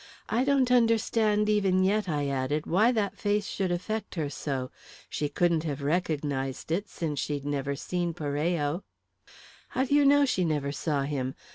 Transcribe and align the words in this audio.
I 0.29 0.43
don't 0.43 0.71
understand 0.71 1.47
even 1.47 1.83
yet," 1.83 2.09
I 2.09 2.27
added, 2.27 2.65
"why 2.65 2.91
that 2.91 3.19
face 3.19 3.45
should 3.45 3.71
affect 3.71 4.15
her 4.15 4.31
so. 4.31 4.71
She 5.09 5.29
couldn't 5.29 5.63
have 5.65 5.83
recognised 5.83 6.71
it, 6.71 6.89
since 6.89 7.19
she'd 7.19 7.45
never 7.45 7.75
seen 7.75 8.15
Parello." 8.15 8.81
"How 9.69 9.83
do 9.85 9.93
you 9.93 10.03
know 10.03 10.25
she 10.25 10.43
never 10.43 10.71
saw 10.71 11.03
him? 11.03 11.35